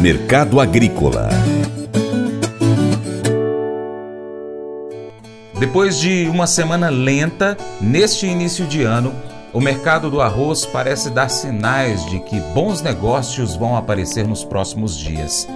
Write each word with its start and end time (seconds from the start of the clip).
Mercado 0.00 0.60
Agrícola 0.60 1.28
Depois 5.58 5.98
de 5.98 6.28
uma 6.28 6.46
semana 6.46 6.88
lenta, 6.88 7.58
neste 7.80 8.24
início 8.24 8.64
de 8.64 8.84
ano, 8.84 9.12
o 9.52 9.60
mercado 9.60 10.08
do 10.08 10.20
arroz 10.20 10.64
parece 10.64 11.10
dar 11.10 11.28
sinais 11.28 12.06
de 12.06 12.20
que 12.20 12.38
bons 12.54 12.80
negócios 12.80 13.56
vão 13.56 13.76
aparecer 13.76 14.24
nos 14.24 14.44
próximos 14.44 14.96
dias. 14.96 15.48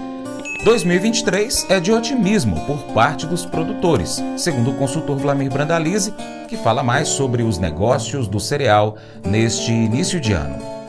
2023 0.65 1.67
é 1.69 1.79
de 1.79 1.93
otimismo 1.93 2.59
por 2.67 2.83
parte 2.93 3.27
dos 3.27 3.47
produtores, 3.47 4.21
segundo 4.37 4.73
o 4.73 4.75
consultor 4.75 5.19
Vlamir 5.19 5.53
Brandalize, 5.53 6.13
que 6.49 6.57
fala 6.57 6.83
mais 6.83 7.07
sobre 7.07 7.45
os 7.45 7.59
negócios 7.59 8.27
do 8.27 8.41
cereal 8.41 8.97
neste 9.25 9.71
início 9.71 10.21
de 10.21 10.33
ano. 10.33 10.82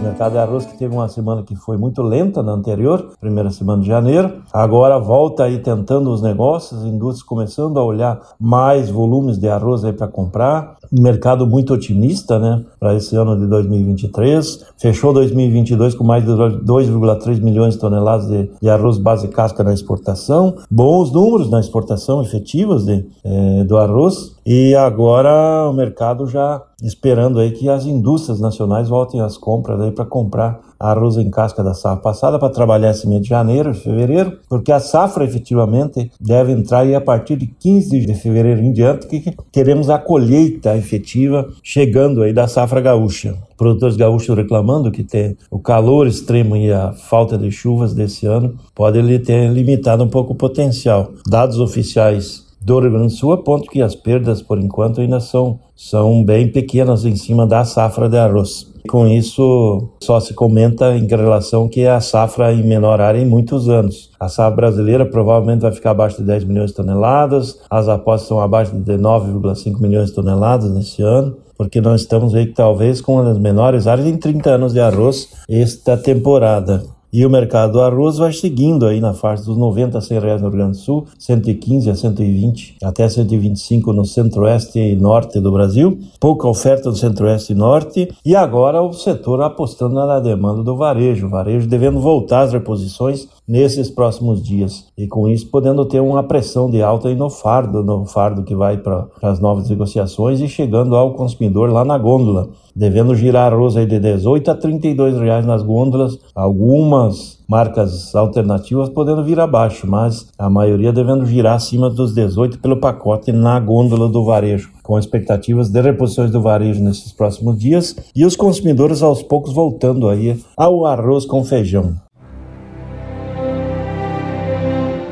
O 0.00 0.04
mercado 0.04 0.32
de 0.32 0.38
arroz 0.38 0.64
que 0.64 0.78
teve 0.78 0.94
uma 0.94 1.08
semana 1.08 1.42
que 1.42 1.56
foi 1.56 1.76
muito 1.76 2.02
lenta 2.02 2.40
na 2.40 2.52
anterior, 2.52 3.14
primeira 3.20 3.50
semana 3.50 3.82
de 3.82 3.88
janeiro. 3.88 4.34
Agora 4.52 4.96
volta 4.96 5.42
aí 5.42 5.58
tentando 5.58 6.10
os 6.10 6.22
negócios, 6.22 6.84
indústrias 6.84 7.24
começando 7.24 7.78
a 7.78 7.84
olhar 7.84 8.20
mais 8.38 8.90
volumes 8.90 9.38
de 9.38 9.48
arroz 9.48 9.84
aí 9.84 9.92
para 9.92 10.06
comprar. 10.06 10.76
Mercado 10.92 11.46
muito 11.48 11.74
otimista, 11.74 12.38
né, 12.38 12.64
para 12.78 12.94
esse 12.94 13.16
ano 13.16 13.36
de 13.36 13.46
2023. 13.48 14.66
Fechou 14.78 15.12
2022 15.12 15.96
com 15.96 16.04
mais 16.04 16.24
de 16.24 16.30
2,3 16.30 17.42
milhões 17.42 17.74
de 17.74 17.80
toneladas 17.80 18.28
de, 18.28 18.50
de, 18.62 18.70
arroz 18.70 18.98
base 18.98 19.26
casca 19.26 19.64
na 19.64 19.74
exportação. 19.74 20.54
Bons 20.70 21.10
números 21.10 21.50
na 21.50 21.58
exportação 21.58 22.22
efetivas 22.22 22.84
de, 22.84 23.04
é, 23.24 23.64
do 23.64 23.76
arroz. 23.76 24.37
E 24.50 24.74
agora 24.74 25.68
o 25.68 25.74
mercado 25.74 26.26
já 26.26 26.62
esperando 26.82 27.38
aí 27.38 27.50
que 27.50 27.68
as 27.68 27.84
indústrias 27.84 28.40
nacionais 28.40 28.88
voltem 28.88 29.20
às 29.20 29.36
compras 29.36 29.78
aí 29.78 29.92
para 29.92 30.06
comprar 30.06 30.58
arroz 30.80 31.18
em 31.18 31.28
casca 31.28 31.62
da 31.62 31.74
safra 31.74 32.00
passada 32.00 32.38
para 32.38 32.48
trabalhar 32.48 32.92
esse 32.92 33.06
mês 33.06 33.20
de 33.20 33.28
janeiro, 33.28 33.74
fevereiro, 33.74 34.38
porque 34.48 34.72
a 34.72 34.80
safra 34.80 35.22
efetivamente 35.22 36.10
deve 36.18 36.52
entrar 36.52 36.78
aí 36.78 36.94
a 36.94 37.00
partir 37.00 37.36
de 37.36 37.46
15 37.46 38.06
de 38.06 38.14
fevereiro 38.14 38.62
em 38.62 38.72
diante, 38.72 39.06
que 39.06 39.36
teremos 39.52 39.90
a 39.90 39.98
colheita 39.98 40.74
efetiva 40.78 41.46
chegando 41.62 42.22
aí 42.22 42.32
da 42.32 42.48
safra 42.48 42.80
gaúcha. 42.80 43.36
Produtores 43.54 43.96
gaúchos 43.96 44.34
reclamando 44.34 44.90
que 44.90 45.04
tem 45.04 45.36
o 45.50 45.58
calor 45.58 46.06
extremo 46.06 46.56
e 46.56 46.72
a 46.72 46.94
falta 46.94 47.36
de 47.36 47.50
chuvas 47.50 47.92
desse 47.92 48.24
ano 48.24 48.56
pode 48.74 49.18
ter 49.18 49.50
limitado 49.50 50.02
um 50.02 50.08
pouco 50.08 50.32
o 50.32 50.36
potencial. 50.36 51.10
Dados 51.28 51.60
oficiais 51.60 52.47
do 52.68 52.80
Rio 52.80 52.90
Grande 52.90 53.06
do 53.06 53.18
Sul 53.18 53.32
apontam 53.32 53.68
que 53.68 53.80
as 53.80 53.94
perdas, 53.94 54.42
por 54.42 54.58
enquanto, 54.58 55.00
ainda 55.00 55.20
são, 55.20 55.58
são 55.74 56.22
bem 56.22 56.52
pequenas 56.52 57.06
em 57.06 57.16
cima 57.16 57.46
da 57.46 57.64
safra 57.64 58.10
de 58.10 58.18
arroz. 58.18 58.70
Com 58.86 59.06
isso, 59.06 59.88
só 60.02 60.20
se 60.20 60.34
comenta 60.34 60.94
em 60.94 61.06
relação 61.06 61.66
que 61.66 61.86
a 61.86 61.98
safra 62.00 62.52
em 62.52 62.62
menor 62.62 63.00
área 63.00 63.18
em 63.18 63.26
muitos 63.26 63.70
anos. 63.70 64.10
A 64.20 64.28
safra 64.28 64.56
brasileira 64.56 65.06
provavelmente 65.06 65.62
vai 65.62 65.72
ficar 65.72 65.92
abaixo 65.92 66.18
de 66.18 66.24
10 66.24 66.44
milhões 66.44 66.70
de 66.70 66.76
toneladas, 66.76 67.58
as 67.70 67.88
apostas 67.88 68.24
estão 68.24 68.40
abaixo 68.40 68.76
de 68.76 68.98
9,5 68.98 69.80
milhões 69.80 70.10
de 70.10 70.14
toneladas 70.14 70.70
nesse 70.70 71.02
ano 71.02 71.36
porque 71.56 71.80
nós 71.80 72.02
estamos 72.02 72.36
aí 72.36 72.46
talvez 72.46 73.00
com 73.00 73.24
das 73.24 73.36
menores 73.36 73.88
áreas 73.88 74.06
em 74.06 74.16
30 74.16 74.48
anos 74.48 74.72
de 74.72 74.78
arroz 74.78 75.28
esta 75.48 75.96
temporada. 75.96 76.84
E 77.10 77.24
o 77.24 77.30
mercado 77.30 77.72
do 77.72 77.80
arroz 77.80 78.18
vai 78.18 78.34
seguindo 78.34 78.84
aí 78.84 79.00
na 79.00 79.14
faixa 79.14 79.42
dos 79.44 79.56
90 79.56 79.96
a 79.96 80.00
100 80.00 80.18
reais 80.18 80.42
no 80.42 80.48
Rio 80.48 80.58
Grande 80.58 80.72
do 80.72 80.76
Sul, 80.76 81.06
115 81.18 81.88
a 81.88 81.94
120, 81.94 82.76
até 82.82 83.08
125 83.08 83.94
no 83.94 84.04
centro-oeste 84.04 84.78
e 84.78 84.94
norte 84.94 85.40
do 85.40 85.50
Brasil. 85.50 85.98
Pouca 86.20 86.46
oferta 86.46 86.90
no 86.90 86.96
centro-oeste 86.96 87.54
e 87.54 87.56
norte. 87.56 88.08
E 88.26 88.36
agora 88.36 88.82
o 88.82 88.92
setor 88.92 89.40
apostando 89.40 89.94
na 89.94 90.20
demanda 90.20 90.62
do 90.62 90.76
varejo. 90.76 91.26
O 91.26 91.30
varejo 91.30 91.66
devendo 91.66 91.98
voltar 91.98 92.42
às 92.42 92.52
reposições 92.52 93.26
nesses 93.48 93.88
próximos 93.88 94.42
dias. 94.42 94.84
E 94.96 95.06
com 95.06 95.26
isso 95.26 95.46
podendo 95.46 95.86
ter 95.86 96.00
uma 96.00 96.22
pressão 96.22 96.70
de 96.70 96.82
alta 96.82 97.08
aí 97.08 97.16
no 97.16 97.30
fardo, 97.30 97.82
no 97.82 98.04
fardo 98.04 98.42
que 98.42 98.54
vai 98.54 98.76
para 98.76 99.06
as 99.22 99.40
novas 99.40 99.70
negociações 99.70 100.40
e 100.40 100.48
chegando 100.48 100.94
ao 100.94 101.14
consumidor 101.14 101.72
lá 101.72 101.86
na 101.86 101.96
gôndola 101.96 102.50
devendo 102.78 103.14
girar 103.14 103.52
arroz 103.52 103.76
aí 103.76 103.84
de 103.84 103.98
18 103.98 104.50
a 104.52 104.54
32 104.54 105.18
reais 105.18 105.44
nas 105.44 105.62
gôndolas, 105.62 106.16
algumas 106.32 107.36
marcas 107.48 108.14
alternativas 108.14 108.88
podendo 108.88 109.24
vir 109.24 109.40
abaixo, 109.40 109.84
mas 109.86 110.28
a 110.38 110.48
maioria 110.48 110.92
devendo 110.92 111.26
girar 111.26 111.56
acima 111.56 111.90
dos 111.90 112.14
18 112.14 112.60
pelo 112.60 112.76
pacote 112.76 113.32
na 113.32 113.58
gôndola 113.58 114.08
do 114.08 114.24
varejo, 114.24 114.70
com 114.82 114.96
expectativas 114.96 115.68
de 115.68 115.80
reposições 115.80 116.30
do 116.30 116.40
varejo 116.40 116.82
nesses 116.82 117.10
próximos 117.10 117.58
dias 117.58 117.96
e 118.14 118.24
os 118.24 118.36
consumidores 118.36 119.02
aos 119.02 119.22
poucos 119.22 119.52
voltando 119.52 120.08
aí 120.08 120.40
ao 120.56 120.86
arroz 120.86 121.24
com 121.24 121.44
feijão. 121.44 121.96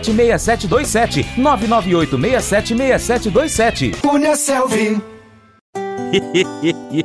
998676727. 0.00 1.24
998676727. 1.36 4.00
Cunha 4.00 4.36
Selvi. 4.36 5.00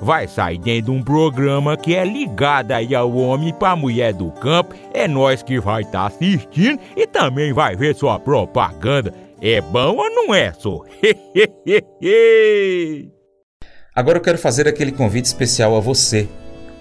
vai 0.00 0.28
sair 0.28 0.58
dentro 0.58 0.92
de 0.92 0.98
um 0.98 1.02
programa 1.02 1.76
que 1.76 1.94
é 1.94 2.04
ligado 2.04 2.72
aí 2.72 2.94
ao 2.94 3.12
homem 3.14 3.52
para 3.52 3.76
mulher 3.76 4.12
do 4.12 4.30
campo. 4.32 4.74
É 4.92 5.08
nós 5.08 5.42
que 5.42 5.60
vai 5.60 5.82
estar 5.82 6.00
tá 6.00 6.06
assistindo 6.06 6.80
e 6.96 7.06
também 7.06 7.52
vai 7.52 7.76
ver 7.76 7.94
sua 7.94 8.18
propaganda. 8.18 9.12
É 9.40 9.60
bom 9.60 9.96
ou 9.96 10.10
não 10.10 10.34
é, 10.34 10.52
só? 10.52 10.82
Agora 13.94 14.18
eu 14.18 14.22
quero 14.22 14.38
fazer 14.38 14.68
aquele 14.68 14.92
convite 14.92 15.26
especial 15.26 15.76
a 15.76 15.80
você. 15.80 16.28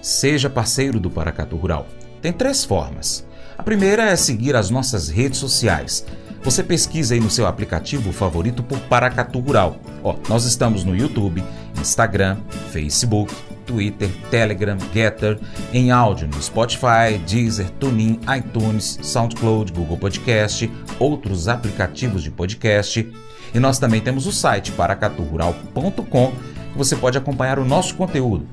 Seja 0.01 0.49
parceiro 0.49 0.99
do 0.99 1.09
Paracatu 1.09 1.55
Rural. 1.55 1.87
Tem 2.21 2.33
três 2.33 2.63
formas. 2.65 3.25
A 3.57 3.63
primeira 3.63 4.03
é 4.09 4.15
seguir 4.15 4.55
as 4.55 4.69
nossas 4.69 5.09
redes 5.09 5.39
sociais. 5.39 6.05
Você 6.43 6.61
pesquisa 6.61 7.15
aí 7.15 7.19
no 7.19 7.29
seu 7.29 7.47
aplicativo 7.47 8.11
favorito 8.11 8.61
por 8.61 8.79
Paracatu 8.81 9.39
Rural. 9.39 9.77
Ó, 10.03 10.15
nós 10.29 10.45
estamos 10.45 10.83
no 10.83 10.95
YouTube, 10.95 11.43
Instagram, 11.85 12.37
Facebook, 12.71 13.33
Twitter, 13.65 14.09
Telegram, 14.29 14.77
Getter, 14.93 15.39
em 15.71 15.91
áudio 15.91 16.27
no 16.27 16.41
Spotify, 16.41 17.17
Deezer, 17.27 17.69
TuneIn, 17.79 18.19
iTunes, 18.37 18.99
SoundCloud, 19.01 19.71
Google 19.71 19.97
Podcast, 19.97 20.71
outros 20.99 21.47
aplicativos 21.47 22.23
de 22.23 22.31
podcast. 22.31 23.11
E 23.53 23.59
nós 23.59 23.79
também 23.79 24.01
temos 24.01 24.25
o 24.25 24.31
site 24.31 24.71
paracaturural.com, 24.71 26.31
que 26.71 26.77
você 26.77 26.95
pode 26.95 27.17
acompanhar 27.17 27.59
o 27.59 27.65
nosso 27.65 27.95
conteúdo. 27.95 28.47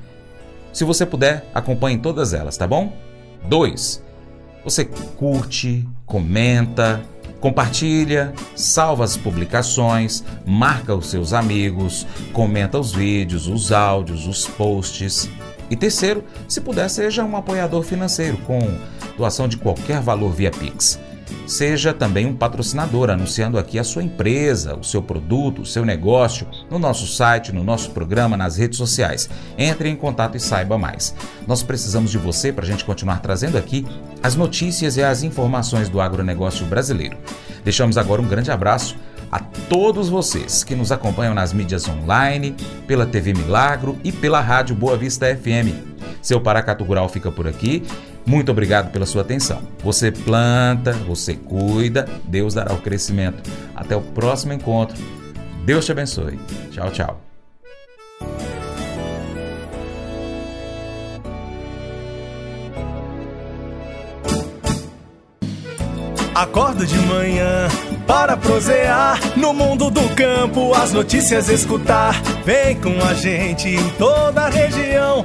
Se 0.73 0.85
você 0.85 1.05
puder, 1.05 1.45
acompanhe 1.55 1.99
todas 1.99 2.33
elas, 2.33 2.57
tá 2.57 2.67
bom? 2.67 2.93
2. 3.49 4.03
Você 4.65 4.85
curte, 4.85 5.89
comenta, 6.07 7.03
Compartilha, 7.43 8.33
salva 8.55 9.03
as 9.03 9.17
publicações, 9.17 10.23
marca 10.47 10.95
os 10.95 11.11
seus 11.11 11.33
amigos, 11.33 12.07
comenta 12.33 12.79
os 12.79 12.93
vídeos, 12.93 13.49
os 13.49 13.73
áudios, 13.73 14.29
os 14.29 14.47
posts. 14.47 15.29
E 15.69 15.75
terceiro, 15.75 16.23
se 16.47 16.61
puder, 16.61 16.89
seja 16.89 17.25
um 17.25 17.37
apoiador 17.37 17.83
financeiro 17.83 18.37
com 18.47 18.61
doação 19.19 19.49
de 19.49 19.57
qualquer 19.57 20.01
valor 20.01 20.31
via 20.31 20.53
Pix. 20.53 21.01
Seja 21.47 21.93
também 21.93 22.27
um 22.27 22.35
patrocinador, 22.35 23.11
anunciando 23.11 23.59
aqui 23.59 23.79
a 23.79 23.85
sua 23.85 24.03
empresa, 24.03 24.77
o 24.77 24.85
seu 24.85 25.03
produto, 25.03 25.63
o 25.63 25.67
seu 25.67 25.85
negócio, 25.85 26.47
no 26.71 26.79
nosso 26.79 27.07
site, 27.07 27.53
no 27.53 27.65
nosso 27.65 27.91
programa, 27.91 28.37
nas 28.37 28.57
redes 28.57 28.79
sociais. 28.79 29.29
Entre 29.59 29.89
em 29.89 29.97
contato 29.97 30.37
e 30.37 30.41
saiba 30.41 30.79
mais. 30.79 31.15
Nós 31.47 31.63
precisamos 31.63 32.11
de 32.11 32.19
você 32.19 32.53
para 32.53 32.65
a 32.65 32.67
gente 32.67 32.85
continuar 32.85 33.21
trazendo 33.21 33.59
aqui 33.59 33.87
as 34.23 34.35
notícias 34.35 34.97
e 34.97 35.03
as 35.03 35.23
informações 35.23 35.89
do 35.89 36.01
agronegócio 36.01 36.65
brasileiro. 36.67 37.17
Deixamos 37.65 37.99
agora 37.99 38.23
um 38.23 38.29
grande 38.29 38.51
abraço 38.51 38.97
a 39.31 39.39
todos 39.39 40.11
vocês 40.11 40.63
que 40.63 40.75
nos 40.75 40.93
acompanham 40.93 41.35
nas 41.35 41.53
mídias 41.55 41.89
online, 41.89 42.55
pela 42.87 43.07
TV 43.07 43.33
Milagro 43.33 43.99
e 44.05 44.13
pela 44.13 44.41
Rádio 44.41 44.77
Boa 44.77 44.97
Vista 44.97 45.27
FM. 45.35 45.93
Seu 46.21 46.41
Paracatu 46.41 46.85
Rural 46.85 47.09
fica 47.09 47.33
por 47.33 47.49
aqui 47.49 47.83
muito 48.25 48.51
obrigado 48.51 48.91
pela 48.93 49.07
sua 49.07 49.23
atenção. 49.23 49.63
Você 49.83 50.11
planta, 50.13 50.93
você 50.93 51.35
cuida, 51.35 52.09
Deus 52.25 52.55
dará 52.55 52.73
o 52.73 52.79
crescimento. 52.79 53.51
Até 53.75 53.97
o 53.97 54.03
próximo 54.03 54.53
encontro. 54.53 54.97
Deus 55.65 55.85
te 55.85 55.93
abençoe. 55.93 56.39
Tchau, 56.71 56.91
tchau. 56.91 57.21
Acordo 66.35 66.87
de 66.87 66.99
manhã 66.99 67.69
para 68.07 68.37
prosear 68.37 69.21
no 69.37 69.53
mundo 69.53 69.91
do 69.91 70.09
campo, 70.15 70.75
as 70.75 70.93
notícias 70.93 71.49
escutar. 71.49 72.21
Vem 72.45 72.81
com 72.81 73.05
a 73.05 73.13
gente 73.15 73.69
em 73.69 73.91
toda 73.91 74.43
a 74.43 74.49
região 74.49 75.25